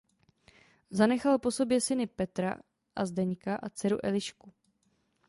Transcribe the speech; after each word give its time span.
Zanechal 0.91 1.39
po 1.39 1.51
sobě 1.51 1.81
syny 1.81 2.07
Petra 2.07 2.57
a 2.95 3.05
Zdeňka 3.05 3.55
a 3.55 3.69
dceru 3.69 3.97
Elišku. 4.05 4.53